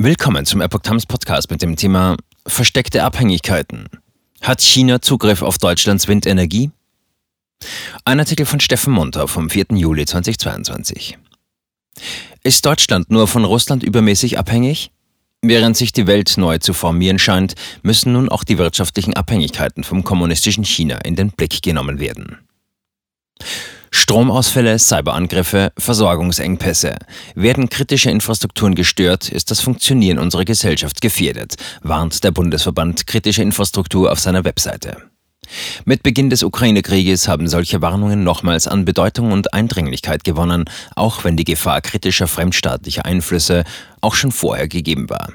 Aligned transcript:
Willkommen 0.00 0.46
zum 0.46 0.60
Epoch 0.60 0.82
Times 0.82 1.06
Podcast 1.06 1.50
mit 1.50 1.60
dem 1.60 1.74
Thema 1.74 2.16
Versteckte 2.46 3.02
Abhängigkeiten. 3.02 3.88
Hat 4.40 4.62
China 4.62 5.02
Zugriff 5.02 5.42
auf 5.42 5.58
Deutschlands 5.58 6.06
Windenergie? 6.06 6.70
Ein 8.04 8.20
Artikel 8.20 8.46
von 8.46 8.60
Steffen 8.60 8.92
Munter 8.92 9.26
vom 9.26 9.50
4. 9.50 9.66
Juli 9.72 10.06
2022. 10.06 11.18
Ist 12.44 12.64
Deutschland 12.64 13.10
nur 13.10 13.26
von 13.26 13.44
Russland 13.44 13.82
übermäßig 13.82 14.38
abhängig? 14.38 14.92
Während 15.42 15.76
sich 15.76 15.92
die 15.92 16.06
Welt 16.06 16.34
neu 16.36 16.58
zu 16.58 16.74
formieren 16.74 17.18
scheint, 17.18 17.56
müssen 17.82 18.12
nun 18.12 18.28
auch 18.28 18.44
die 18.44 18.56
wirtschaftlichen 18.56 19.14
Abhängigkeiten 19.14 19.82
vom 19.82 20.04
kommunistischen 20.04 20.62
China 20.62 20.98
in 20.98 21.16
den 21.16 21.32
Blick 21.32 21.60
genommen 21.60 21.98
werden. 21.98 22.38
Stromausfälle, 23.98 24.78
Cyberangriffe, 24.78 25.72
Versorgungsengpässe. 25.76 26.96
Werden 27.34 27.68
kritische 27.68 28.10
Infrastrukturen 28.10 28.76
gestört, 28.76 29.28
ist 29.28 29.50
das 29.50 29.60
Funktionieren 29.60 30.20
unserer 30.20 30.44
Gesellschaft 30.44 31.00
gefährdet, 31.00 31.56
warnt 31.82 32.22
der 32.22 32.30
Bundesverband 32.30 33.08
Kritische 33.08 33.42
Infrastruktur 33.42 34.12
auf 34.12 34.20
seiner 34.20 34.44
Webseite. 34.44 34.98
Mit 35.84 36.04
Beginn 36.04 36.30
des 36.30 36.44
Ukraine-Krieges 36.44 37.26
haben 37.26 37.48
solche 37.48 37.82
Warnungen 37.82 38.22
nochmals 38.22 38.68
an 38.68 38.84
Bedeutung 38.84 39.32
und 39.32 39.52
Eindringlichkeit 39.52 40.22
gewonnen, 40.22 40.66
auch 40.94 41.24
wenn 41.24 41.36
die 41.36 41.44
Gefahr 41.44 41.80
kritischer 41.80 42.28
fremdstaatlicher 42.28 43.04
Einflüsse 43.04 43.64
auch 44.00 44.14
schon 44.14 44.30
vorher 44.30 44.68
gegeben 44.68 45.10
war. 45.10 45.32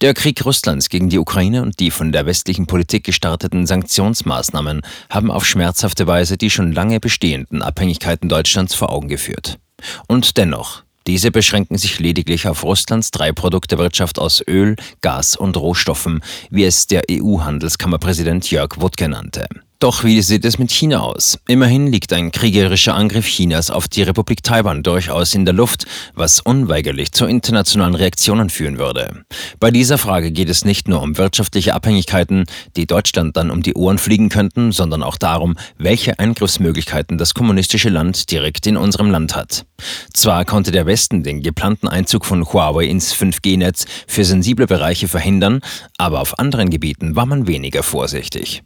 Der 0.00 0.14
Krieg 0.14 0.44
Russlands 0.44 0.90
gegen 0.90 1.08
die 1.08 1.18
Ukraine 1.18 1.60
und 1.60 1.80
die 1.80 1.90
von 1.90 2.12
der 2.12 2.24
westlichen 2.24 2.66
Politik 2.66 3.02
gestarteten 3.02 3.66
Sanktionsmaßnahmen 3.66 4.82
haben 5.10 5.30
auf 5.32 5.44
schmerzhafte 5.44 6.06
Weise 6.06 6.36
die 6.36 6.50
schon 6.50 6.70
lange 6.70 7.00
bestehenden 7.00 7.62
Abhängigkeiten 7.62 8.28
Deutschlands 8.28 8.74
vor 8.74 8.92
Augen 8.92 9.08
geführt. 9.08 9.58
Und 10.06 10.36
dennoch, 10.36 10.84
diese 11.08 11.32
beschränken 11.32 11.78
sich 11.78 11.98
lediglich 11.98 12.46
auf 12.46 12.62
Russlands 12.62 13.10
drei 13.10 13.32
Produktewirtschaft 13.32 14.20
aus 14.20 14.40
Öl, 14.46 14.76
Gas 15.00 15.34
und 15.34 15.56
Rohstoffen, 15.56 16.22
wie 16.50 16.64
es 16.64 16.86
der 16.86 17.02
EU-Handelskammerpräsident 17.10 18.48
Jörg 18.52 18.78
Wuttke 18.78 19.08
nannte. 19.08 19.48
Doch 19.80 20.02
wie 20.02 20.22
sieht 20.22 20.44
es 20.44 20.58
mit 20.58 20.72
China 20.72 21.02
aus? 21.02 21.38
Immerhin 21.46 21.86
liegt 21.86 22.12
ein 22.12 22.32
kriegerischer 22.32 22.96
Angriff 22.96 23.28
Chinas 23.28 23.70
auf 23.70 23.86
die 23.86 24.02
Republik 24.02 24.42
Taiwan 24.42 24.82
durchaus 24.82 25.36
in 25.36 25.44
der 25.44 25.54
Luft, 25.54 25.86
was 26.14 26.40
unweigerlich 26.40 27.12
zu 27.12 27.26
internationalen 27.26 27.94
Reaktionen 27.94 28.50
führen 28.50 28.78
würde. 28.78 29.24
Bei 29.60 29.70
dieser 29.70 29.96
Frage 29.96 30.32
geht 30.32 30.48
es 30.48 30.64
nicht 30.64 30.88
nur 30.88 31.00
um 31.00 31.16
wirtschaftliche 31.16 31.74
Abhängigkeiten, 31.74 32.46
die 32.74 32.88
Deutschland 32.88 33.36
dann 33.36 33.52
um 33.52 33.62
die 33.62 33.74
Ohren 33.74 33.98
fliegen 33.98 34.30
könnten, 34.30 34.72
sondern 34.72 35.04
auch 35.04 35.16
darum, 35.16 35.56
welche 35.76 36.18
Eingriffsmöglichkeiten 36.18 37.16
das 37.16 37.34
kommunistische 37.34 37.88
Land 37.88 38.32
direkt 38.32 38.66
in 38.66 38.76
unserem 38.76 39.12
Land 39.12 39.36
hat. 39.36 39.64
Zwar 40.12 40.44
konnte 40.44 40.72
der 40.72 40.86
Westen 40.86 41.22
den 41.22 41.40
geplanten 41.40 41.86
Einzug 41.86 42.24
von 42.24 42.44
Huawei 42.52 42.86
ins 42.86 43.14
5G-Netz 43.14 43.86
für 44.08 44.24
sensible 44.24 44.66
Bereiche 44.66 45.06
verhindern, 45.06 45.60
aber 45.98 46.18
auf 46.18 46.36
anderen 46.40 46.70
Gebieten 46.70 47.14
war 47.14 47.26
man 47.26 47.46
weniger 47.46 47.84
vorsichtig. 47.84 48.64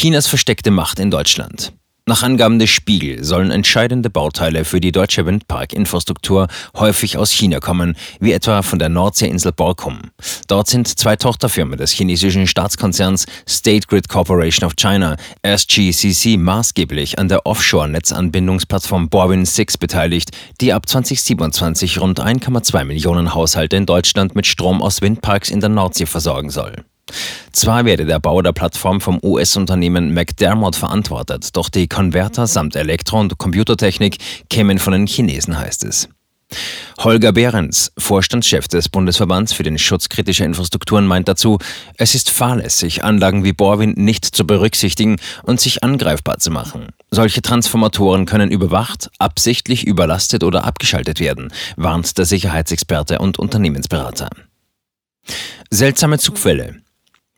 Chinas 0.00 0.28
versteckte 0.28 0.70
Macht 0.70 1.00
in 1.00 1.10
Deutschland. 1.10 1.72
Nach 2.06 2.22
Angaben 2.22 2.60
des 2.60 2.70
Spiegel 2.70 3.24
sollen 3.24 3.50
entscheidende 3.50 4.10
Bauteile 4.10 4.64
für 4.64 4.78
die 4.78 4.92
deutsche 4.92 5.26
Windparkinfrastruktur 5.26 6.46
häufig 6.76 7.18
aus 7.18 7.32
China 7.32 7.58
kommen, 7.58 7.96
wie 8.20 8.30
etwa 8.30 8.62
von 8.62 8.78
der 8.78 8.90
Nordseeinsel 8.90 9.50
Borkum. 9.50 10.02
Dort 10.46 10.68
sind 10.68 10.86
zwei 10.86 11.16
Tochterfirmen 11.16 11.76
des 11.76 11.90
chinesischen 11.90 12.46
Staatskonzerns 12.46 13.26
State 13.48 13.88
Grid 13.88 14.08
Corporation 14.08 14.64
of 14.64 14.76
China, 14.76 15.16
SGCC, 15.42 16.36
maßgeblich 16.36 17.18
an 17.18 17.26
der 17.26 17.44
Offshore-Netzanbindungsplattform 17.44 19.08
Borwin 19.08 19.44
6 19.44 19.78
beteiligt, 19.78 20.30
die 20.60 20.72
ab 20.72 20.88
2027 20.88 22.00
rund 22.00 22.22
1,2 22.22 22.84
Millionen 22.84 23.34
Haushalte 23.34 23.74
in 23.74 23.84
Deutschland 23.84 24.36
mit 24.36 24.46
Strom 24.46 24.80
aus 24.80 25.02
Windparks 25.02 25.50
in 25.50 25.58
der 25.58 25.70
Nordsee 25.70 26.06
versorgen 26.06 26.50
soll. 26.50 26.84
Zwar 27.52 27.84
werde 27.84 28.04
der 28.04 28.20
Bau 28.20 28.42
der 28.42 28.52
Plattform 28.52 29.00
vom 29.00 29.18
US-Unternehmen 29.22 30.14
McDermott 30.14 30.76
verantwortet, 30.76 31.56
doch 31.56 31.68
die 31.68 31.88
Konverter 31.88 32.46
samt 32.46 32.76
Elektro- 32.76 33.20
und 33.20 33.38
Computertechnik 33.38 34.18
kämen 34.50 34.78
von 34.78 34.92
den 34.92 35.06
Chinesen, 35.06 35.58
heißt 35.58 35.84
es. 35.84 36.08
Holger 36.98 37.32
Behrens, 37.32 37.92
Vorstandschef 37.98 38.68
des 38.68 38.88
Bundesverbands 38.88 39.52
für 39.52 39.62
den 39.62 39.78
Schutz 39.78 40.08
kritischer 40.08 40.46
Infrastrukturen, 40.46 41.06
meint 41.06 41.28
dazu, 41.28 41.58
es 41.96 42.14
ist 42.14 42.30
fahrlässig, 42.30 43.04
Anlagen 43.04 43.44
wie 43.44 43.52
Bohrwind 43.52 43.98
nicht 43.98 44.24
zu 44.24 44.46
berücksichtigen 44.46 45.16
und 45.42 45.60
sich 45.60 45.84
angreifbar 45.84 46.38
zu 46.38 46.50
machen. 46.50 46.88
Solche 47.10 47.42
Transformatoren 47.42 48.24
können 48.24 48.50
überwacht, 48.50 49.10
absichtlich 49.18 49.86
überlastet 49.86 50.42
oder 50.42 50.64
abgeschaltet 50.64 51.20
werden, 51.20 51.52
warnt 51.76 52.16
der 52.16 52.24
Sicherheitsexperte 52.24 53.18
und 53.18 53.38
Unternehmensberater. 53.38 54.30
Seltsame 55.70 56.18
Zugfälle. 56.18 56.76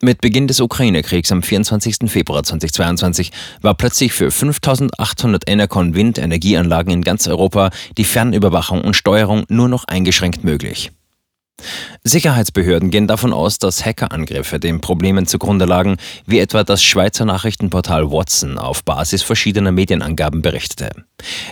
Mit 0.03 0.23
Beginn 0.23 0.47
des 0.47 0.61
Ukraine-Kriegs 0.61 1.31
am 1.31 1.43
24. 1.43 2.11
Februar 2.11 2.43
2022 2.43 3.33
war 3.61 3.75
plötzlich 3.75 4.15
für 4.15 4.31
5800 4.31 5.47
Enercon 5.47 5.95
Windenergieanlagen 5.95 6.91
in 6.91 7.03
ganz 7.03 7.29
Europa 7.29 7.69
die 7.99 8.05
Fernüberwachung 8.05 8.81
und 8.81 8.97
Steuerung 8.97 9.45
nur 9.49 9.69
noch 9.69 9.85
eingeschränkt 9.85 10.43
möglich. 10.43 10.91
Sicherheitsbehörden 12.05 12.91
gehen 12.91 13.07
davon 13.07 13.33
aus, 13.33 13.59
dass 13.59 13.85
Hackerangriffe 13.85 14.59
den 14.59 14.81
Problemen 14.81 15.27
zugrunde 15.27 15.65
lagen, 15.65 15.97
wie 16.27 16.39
etwa 16.39 16.65
das 16.65 16.83
Schweizer 16.83 17.25
Nachrichtenportal 17.25 18.11
Watson 18.11 18.59
auf 18.59 18.85
Basis 18.85 19.23
verschiedener 19.23 19.73
Medienangaben 19.73 20.43
berichtete. 20.43 20.91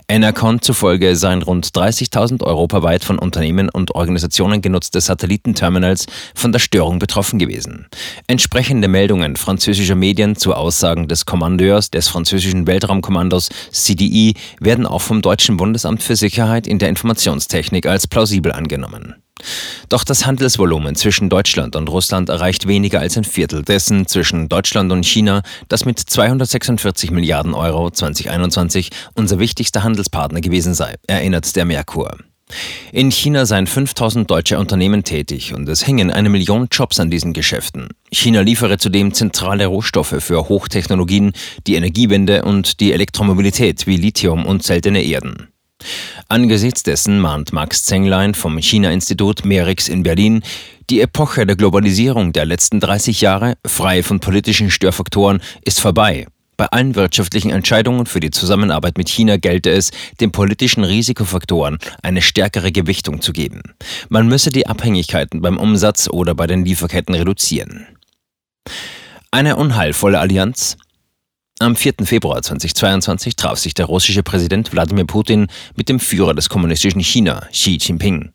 Enercon 0.08 0.62
zufolge 0.62 1.16
seien 1.16 1.42
rund 1.42 1.66
30.000 1.66 2.42
europaweit 2.42 3.04
von 3.04 3.18
Unternehmen 3.18 3.68
und 3.68 3.94
Organisationen 3.94 4.62
genutzte 4.62 5.00
Satellitenterminals 5.00 6.06
von 6.34 6.52
der 6.52 6.58
Störung 6.58 6.98
betroffen 6.98 7.38
gewesen. 7.38 7.86
Entsprechende 8.26 8.88
Meldungen 8.88 9.36
französischer 9.36 9.94
Medien 9.94 10.36
zu 10.36 10.54
Aussagen 10.54 11.08
des 11.08 11.26
Kommandeurs 11.26 11.90
des 11.90 12.08
französischen 12.08 12.66
Weltraumkommandos 12.66 13.50
CDI 13.70 14.34
werden 14.60 14.86
auch 14.86 15.02
vom 15.02 15.22
deutschen 15.22 15.56
Bundesamt 15.56 16.02
für 16.02 16.16
Sicherheit 16.16 16.66
in 16.66 16.78
der 16.78 16.88
Informationstechnik 16.88 17.86
als 17.86 18.06
plausibel 18.06 18.52
angenommen. 18.52 19.16
Doch 19.88 20.04
das 20.04 20.26
Handelsvolumen 20.26 20.94
zwischen 20.94 21.28
Deutschland 21.28 21.76
und 21.76 21.88
Russland 21.88 22.28
erreicht 22.28 22.66
weniger 22.66 23.00
als 23.00 23.16
ein 23.16 23.24
Viertel 23.24 23.62
dessen 23.62 24.06
zwischen 24.06 24.48
Deutschland 24.48 24.92
und 24.92 25.04
China, 25.04 25.42
das 25.68 25.84
mit 25.84 25.98
246 25.98 27.10
Milliarden 27.10 27.54
Euro 27.54 27.90
2021 27.90 28.90
unser 29.14 29.38
wichtigster 29.38 29.82
Handelspartner 29.82 30.40
gewesen 30.40 30.74
sei, 30.74 30.94
erinnert 31.06 31.56
der 31.56 31.64
Merkur. 31.64 32.16
In 32.92 33.10
China 33.10 33.44
seien 33.44 33.66
5000 33.66 34.30
deutsche 34.30 34.58
Unternehmen 34.58 35.04
tätig 35.04 35.54
und 35.54 35.68
es 35.68 35.86
hängen 35.86 36.10
eine 36.10 36.30
Million 36.30 36.68
Jobs 36.70 36.98
an 36.98 37.10
diesen 37.10 37.32
Geschäften. 37.32 37.88
China 38.10 38.40
liefere 38.40 38.78
zudem 38.78 39.12
zentrale 39.12 39.66
Rohstoffe 39.66 40.16
für 40.20 40.48
Hochtechnologien, 40.48 41.32
die 41.66 41.74
Energiewende 41.74 42.44
und 42.44 42.80
die 42.80 42.92
Elektromobilität 42.92 43.86
wie 43.86 43.96
Lithium 43.96 44.46
und 44.46 44.62
seltene 44.62 45.02
Erden. 45.02 45.48
Angesichts 46.28 46.82
dessen 46.82 47.20
mahnt 47.20 47.52
Max 47.52 47.84
Zenglein 47.84 48.34
vom 48.34 48.58
China-Institut 48.58 49.44
Merix 49.44 49.88
in 49.88 50.02
Berlin, 50.02 50.42
die 50.90 51.00
Epoche 51.00 51.46
der 51.46 51.56
Globalisierung 51.56 52.32
der 52.32 52.46
letzten 52.46 52.80
30 52.80 53.20
Jahre, 53.20 53.54
frei 53.66 54.02
von 54.02 54.20
politischen 54.20 54.70
Störfaktoren, 54.70 55.40
ist 55.62 55.80
vorbei. 55.80 56.26
Bei 56.58 56.66
allen 56.66 56.96
wirtschaftlichen 56.96 57.50
Entscheidungen 57.50 58.06
für 58.06 58.18
die 58.18 58.32
Zusammenarbeit 58.32 58.98
mit 58.98 59.08
China 59.08 59.36
gelte 59.36 59.70
es, 59.70 59.92
den 60.20 60.32
politischen 60.32 60.82
Risikofaktoren 60.82 61.78
eine 62.02 62.20
stärkere 62.20 62.72
Gewichtung 62.72 63.20
zu 63.20 63.32
geben. 63.32 63.62
Man 64.08 64.26
müsse 64.26 64.50
die 64.50 64.66
Abhängigkeiten 64.66 65.40
beim 65.40 65.56
Umsatz 65.56 66.08
oder 66.10 66.34
bei 66.34 66.48
den 66.48 66.64
Lieferketten 66.64 67.14
reduzieren. 67.14 67.86
Eine 69.30 69.56
unheilvolle 69.56 70.18
Allianz? 70.18 70.76
Am 71.60 71.74
4. 71.74 71.94
Februar 72.04 72.40
2022 72.40 73.34
traf 73.34 73.58
sich 73.58 73.74
der 73.74 73.86
russische 73.86 74.22
Präsident 74.22 74.72
Wladimir 74.72 75.06
Putin 75.06 75.48
mit 75.74 75.88
dem 75.88 75.98
Führer 75.98 76.32
des 76.32 76.48
kommunistischen 76.48 77.00
China, 77.00 77.48
Xi 77.50 77.78
Jinping. 77.80 78.30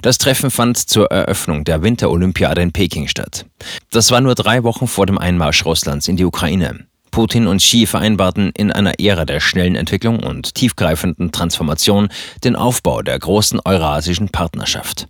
Das 0.00 0.16
Treffen 0.16 0.50
fand 0.50 0.78
zur 0.78 1.10
Eröffnung 1.10 1.64
der 1.64 1.82
Winterolympiade 1.82 2.62
in 2.62 2.72
Peking 2.72 3.08
statt. 3.08 3.44
Das 3.90 4.10
war 4.10 4.22
nur 4.22 4.34
drei 4.34 4.64
Wochen 4.64 4.86
vor 4.86 5.04
dem 5.04 5.18
Einmarsch 5.18 5.66
Russlands 5.66 6.08
in 6.08 6.16
die 6.16 6.24
Ukraine. 6.24 6.86
Putin 7.10 7.46
und 7.46 7.58
Xi 7.58 7.84
vereinbarten 7.84 8.52
in 8.56 8.72
einer 8.72 9.00
Ära 9.00 9.26
der 9.26 9.40
schnellen 9.40 9.74
Entwicklung 9.74 10.20
und 10.20 10.54
tiefgreifenden 10.54 11.32
Transformation 11.32 12.08
den 12.42 12.56
Aufbau 12.56 13.02
der 13.02 13.18
großen 13.18 13.60
eurasischen 13.66 14.30
Partnerschaft. 14.30 15.08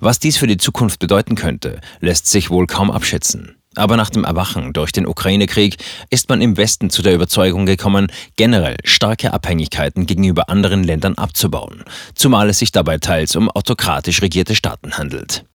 Was 0.00 0.18
dies 0.18 0.36
für 0.36 0.46
die 0.46 0.58
Zukunft 0.58 0.98
bedeuten 0.98 1.34
könnte, 1.34 1.80
lässt 2.00 2.26
sich 2.26 2.50
wohl 2.50 2.66
kaum 2.66 2.90
abschätzen. 2.90 3.56
Aber 3.76 3.96
nach 3.96 4.10
dem 4.10 4.24
Erwachen 4.24 4.72
durch 4.72 4.92
den 4.92 5.06
Ukraine-Krieg 5.06 5.76
ist 6.10 6.28
man 6.28 6.40
im 6.40 6.56
Westen 6.56 6.90
zu 6.90 7.02
der 7.02 7.14
Überzeugung 7.14 7.66
gekommen, 7.66 8.06
generell 8.36 8.76
starke 8.84 9.32
Abhängigkeiten 9.32 10.06
gegenüber 10.06 10.48
anderen 10.48 10.84
Ländern 10.84 11.14
abzubauen, 11.16 11.84
zumal 12.14 12.48
es 12.48 12.60
sich 12.60 12.72
dabei 12.72 12.98
teils 12.98 13.34
um 13.36 13.50
autokratisch 13.50 14.22
regierte 14.22 14.54
Staaten 14.54 14.96
handelt. 14.96 15.42